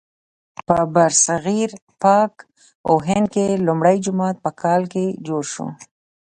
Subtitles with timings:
[0.67, 1.69] په برصغیر
[2.03, 2.33] پاک
[2.91, 5.67] و هند کې لومړی جومات په کال کې جوړ شو.